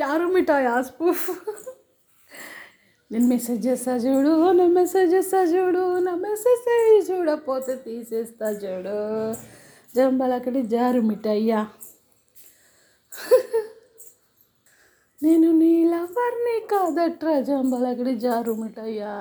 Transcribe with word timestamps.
చారు 0.00 0.26
మిఠాయి 0.28 0.68
ఆస్పూఫ్ 0.68 1.26
నేను 3.10 3.26
మెసేజ్ 3.26 3.62
చేస్తా 3.66 3.92
చూడు 3.96 4.32
నేను 4.50 4.72
మెసేజ్ 4.72 5.08
చేస్తా 5.14 5.38
చూడు 5.44 5.84
నా 6.00 6.12
మెసేజ్ 6.20 6.68
చూడపోతే 7.08 7.74
తీసేస్తా 7.84 8.48
చూడు 8.62 8.98
జంబలకడి 9.94 10.60
జారు 10.66 11.00
మిఠాయ్యా 11.02 11.60
నేను 15.18 15.48
నీ 15.52 15.72
లవర్ని 15.84 16.56
కాదట్రా 16.70 17.34
జంబలకడి 17.40 18.14
జారు 18.16 18.52
మిఠాయ్యా 18.54 19.14